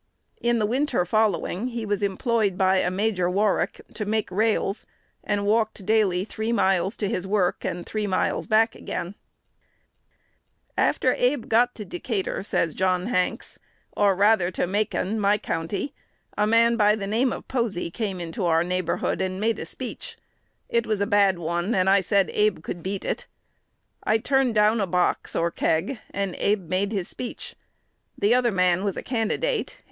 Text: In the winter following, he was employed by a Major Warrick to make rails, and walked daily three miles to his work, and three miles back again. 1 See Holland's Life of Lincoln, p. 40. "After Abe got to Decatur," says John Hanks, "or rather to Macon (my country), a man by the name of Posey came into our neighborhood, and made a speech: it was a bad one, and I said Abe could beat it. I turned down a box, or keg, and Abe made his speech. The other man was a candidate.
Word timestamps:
In 0.41 0.57
the 0.57 0.65
winter 0.65 1.05
following, 1.05 1.67
he 1.67 1.85
was 1.85 2.01
employed 2.01 2.57
by 2.57 2.77
a 2.79 2.89
Major 2.89 3.29
Warrick 3.29 3.81
to 3.93 4.03
make 4.03 4.31
rails, 4.31 4.87
and 5.23 5.45
walked 5.45 5.85
daily 5.85 6.25
three 6.25 6.51
miles 6.51 6.97
to 6.97 7.07
his 7.07 7.27
work, 7.27 7.63
and 7.63 7.85
three 7.85 8.07
miles 8.07 8.47
back 8.47 8.73
again. 8.73 9.13
1 9.13 9.13
See 9.13 9.21
Holland's 10.75 10.75
Life 10.75 10.95
of 10.95 11.03
Lincoln, 11.03 11.17
p. 11.19 11.21
40. 11.21 11.21
"After 11.21 11.23
Abe 11.23 11.49
got 11.49 11.75
to 11.75 11.85
Decatur," 11.85 12.41
says 12.41 12.73
John 12.73 13.05
Hanks, 13.05 13.59
"or 13.95 14.15
rather 14.15 14.49
to 14.49 14.65
Macon 14.65 15.19
(my 15.19 15.37
country), 15.37 15.93
a 16.35 16.47
man 16.47 16.75
by 16.77 16.95
the 16.95 17.05
name 17.05 17.31
of 17.31 17.47
Posey 17.47 17.91
came 17.91 18.19
into 18.19 18.47
our 18.47 18.63
neighborhood, 18.63 19.21
and 19.21 19.39
made 19.39 19.59
a 19.59 19.67
speech: 19.67 20.17
it 20.67 20.87
was 20.87 20.99
a 21.01 21.05
bad 21.05 21.37
one, 21.37 21.75
and 21.75 21.87
I 21.87 22.01
said 22.01 22.31
Abe 22.33 22.63
could 22.63 22.81
beat 22.81 23.05
it. 23.05 23.27
I 24.03 24.17
turned 24.17 24.55
down 24.55 24.81
a 24.81 24.87
box, 24.87 25.35
or 25.35 25.51
keg, 25.51 25.99
and 26.09 26.33
Abe 26.39 26.67
made 26.67 26.91
his 26.91 27.07
speech. 27.07 27.55
The 28.17 28.33
other 28.33 28.51
man 28.51 28.83
was 28.83 28.97
a 28.97 29.03
candidate. 29.03 29.77